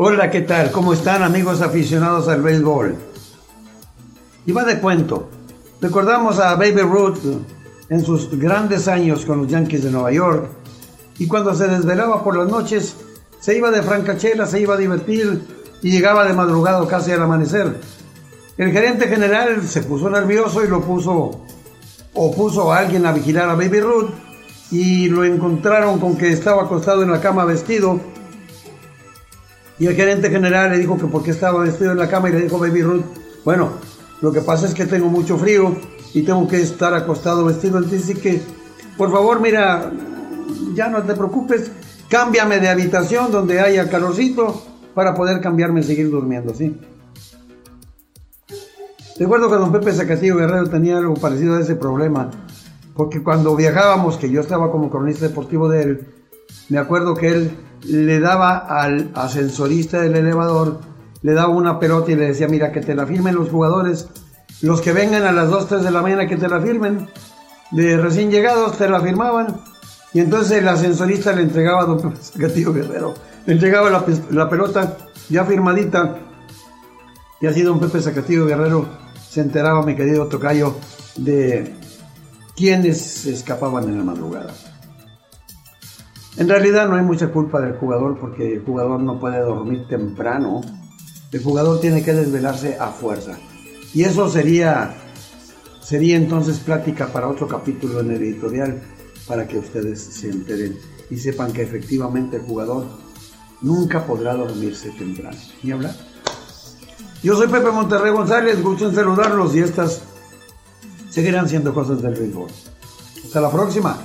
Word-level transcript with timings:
Hola, 0.00 0.30
¿qué 0.30 0.42
tal? 0.42 0.70
¿Cómo 0.70 0.92
están 0.92 1.24
amigos 1.24 1.60
aficionados 1.60 2.28
al 2.28 2.40
béisbol? 2.40 2.94
Y 4.46 4.52
va 4.52 4.62
de 4.62 4.78
cuento. 4.78 5.28
Recordamos 5.80 6.38
a 6.38 6.54
Baby 6.54 6.82
Ruth 6.82 7.18
en 7.88 8.04
sus 8.04 8.30
grandes 8.38 8.86
años 8.86 9.24
con 9.24 9.38
los 9.38 9.48
Yankees 9.48 9.82
de 9.82 9.90
Nueva 9.90 10.12
York 10.12 10.50
y 11.18 11.26
cuando 11.26 11.52
se 11.52 11.66
desvelaba 11.66 12.22
por 12.22 12.36
las 12.36 12.46
noches 12.46 12.94
se 13.40 13.58
iba 13.58 13.72
de 13.72 13.82
francachela, 13.82 14.46
se 14.46 14.60
iba 14.60 14.74
a 14.74 14.78
divertir 14.78 15.42
y 15.82 15.90
llegaba 15.90 16.24
de 16.28 16.32
madrugado 16.32 16.86
casi 16.86 17.10
al 17.10 17.22
amanecer. 17.22 17.80
El 18.56 18.70
gerente 18.70 19.08
general 19.08 19.66
se 19.66 19.82
puso 19.82 20.08
nervioso 20.08 20.62
y 20.62 20.68
lo 20.68 20.80
puso 20.80 21.40
o 22.14 22.34
puso 22.36 22.72
a 22.72 22.78
alguien 22.78 23.04
a 23.04 23.10
vigilar 23.10 23.48
a 23.48 23.56
Baby 23.56 23.80
Ruth 23.80 24.10
y 24.70 25.08
lo 25.08 25.24
encontraron 25.24 25.98
con 25.98 26.16
que 26.16 26.28
estaba 26.28 26.62
acostado 26.62 27.02
en 27.02 27.10
la 27.10 27.20
cama 27.20 27.44
vestido 27.44 27.98
y 29.78 29.86
el 29.86 29.94
gerente 29.94 30.30
general 30.30 30.70
le 30.70 30.78
dijo 30.78 30.98
que 30.98 31.06
por 31.06 31.22
qué 31.22 31.30
estaba 31.30 31.60
vestido 31.60 31.92
en 31.92 31.98
la 31.98 32.08
cama 32.08 32.28
y 32.28 32.32
le 32.32 32.42
dijo 32.42 32.58
Baby 32.58 32.82
Ruth, 32.82 33.04
bueno, 33.44 33.70
lo 34.20 34.32
que 34.32 34.40
pasa 34.40 34.66
es 34.66 34.74
que 34.74 34.86
tengo 34.86 35.08
mucho 35.08 35.38
frío 35.38 35.76
y 36.14 36.22
tengo 36.22 36.48
que 36.48 36.60
estar 36.60 36.94
acostado 36.94 37.44
vestido. 37.44 37.78
Entonces 37.78 38.06
dice 38.06 38.20
que, 38.20 38.42
por 38.96 39.12
favor, 39.12 39.40
mira, 39.40 39.92
ya 40.74 40.88
no 40.88 41.02
te 41.02 41.14
preocupes, 41.14 41.70
cámbiame 42.08 42.58
de 42.58 42.68
habitación 42.68 43.30
donde 43.30 43.60
haya 43.60 43.88
calorcito 43.88 44.62
para 44.94 45.14
poder 45.14 45.40
cambiarme 45.40 45.80
y 45.80 45.84
seguir 45.84 46.10
durmiendo, 46.10 46.52
¿sí? 46.54 46.76
Recuerdo 49.18 49.50
que 49.50 49.56
don 49.56 49.72
Pepe 49.72 49.92
Zacatillo 49.92 50.36
Guerrero 50.36 50.68
tenía 50.68 50.98
algo 50.98 51.14
parecido 51.14 51.56
a 51.56 51.60
ese 51.60 51.74
problema, 51.74 52.30
porque 52.94 53.22
cuando 53.22 53.54
viajábamos, 53.54 54.16
que 54.16 54.30
yo 54.30 54.40
estaba 54.40 54.70
como 54.70 54.90
cronista 54.90 55.26
deportivo 55.26 55.68
de 55.68 55.82
él, 55.82 56.08
me 56.68 56.78
acuerdo 56.78 57.14
que 57.14 57.28
él 57.28 57.56
le 57.84 58.20
daba 58.20 58.58
al 58.58 59.10
ascensorista 59.14 60.00
del 60.00 60.16
elevador, 60.16 60.80
le 61.22 61.32
daba 61.32 61.48
una 61.48 61.78
pelota 61.78 62.12
y 62.12 62.16
le 62.16 62.26
decía, 62.26 62.48
mira, 62.48 62.72
que 62.72 62.80
te 62.80 62.94
la 62.94 63.06
firmen 63.06 63.34
los 63.34 63.50
jugadores, 63.50 64.08
los 64.60 64.80
que 64.80 64.92
vengan 64.92 65.24
a 65.24 65.32
las 65.32 65.48
2, 65.50 65.68
3 65.68 65.82
de 65.82 65.90
la 65.90 66.02
mañana 66.02 66.26
que 66.26 66.36
te 66.36 66.48
la 66.48 66.60
firmen, 66.60 67.08
de 67.70 67.96
recién 67.96 68.30
llegados 68.30 68.78
te 68.78 68.88
la 68.88 69.00
firmaban, 69.00 69.60
y 70.12 70.20
entonces 70.20 70.58
el 70.58 70.68
ascensorista 70.68 71.32
le 71.32 71.42
entregaba 71.42 71.82
a 71.82 71.86
don 71.86 72.16
Zacatillo 72.16 72.72
Guerrero, 72.72 73.14
le 73.46 73.52
entregaba 73.52 73.90
la, 73.90 74.04
la 74.30 74.48
pelota 74.48 74.96
ya 75.28 75.44
firmadita, 75.44 76.18
y 77.40 77.46
así 77.46 77.62
don 77.62 77.78
Pepe 77.78 78.00
Zacatillo 78.00 78.46
Guerrero 78.46 78.86
se 79.28 79.40
enteraba, 79.40 79.82
mi 79.82 79.94
querido 79.94 80.26
Tocayo, 80.26 80.76
de 81.16 81.74
quienes 82.56 83.26
escapaban 83.26 83.84
en 83.84 83.98
la 83.98 84.04
madrugada. 84.04 84.52
En 86.38 86.48
realidad 86.48 86.88
no 86.88 86.94
hay 86.94 87.02
mucha 87.02 87.32
culpa 87.32 87.60
del 87.60 87.76
jugador 87.76 88.16
porque 88.20 88.54
el 88.54 88.64
jugador 88.64 89.00
no 89.00 89.18
puede 89.18 89.40
dormir 89.40 89.88
temprano. 89.88 90.60
El 91.32 91.42
jugador 91.42 91.80
tiene 91.80 92.04
que 92.04 92.12
desvelarse 92.12 92.76
a 92.78 92.88
fuerza. 92.88 93.36
Y 93.92 94.04
eso 94.04 94.28
sería, 94.28 94.94
sería 95.80 96.16
entonces 96.16 96.60
plática 96.60 97.08
para 97.08 97.26
otro 97.26 97.48
capítulo 97.48 98.00
en 98.00 98.12
el 98.12 98.22
editorial 98.22 98.80
para 99.26 99.48
que 99.48 99.58
ustedes 99.58 100.00
se 100.00 100.30
enteren 100.30 100.78
y 101.10 101.16
sepan 101.16 101.52
que 101.52 101.62
efectivamente 101.62 102.36
el 102.36 102.42
jugador 102.42 102.86
nunca 103.60 104.06
podrá 104.06 104.34
dormirse 104.34 104.90
temprano. 104.90 105.36
¿Ni 105.64 105.72
hablar? 105.72 105.96
Yo 107.20 107.36
soy 107.36 107.48
Pepe 107.48 107.72
Monterrey 107.72 108.12
González, 108.12 108.62
gusto 108.62 108.88
en 108.88 108.94
saludarlos 108.94 109.56
y 109.56 109.58
estas 109.58 110.02
seguirán 111.10 111.48
siendo 111.48 111.74
cosas 111.74 112.00
del 112.00 112.14
béisbol. 112.14 112.48
Hasta 113.24 113.40
la 113.40 113.50
próxima. 113.50 113.98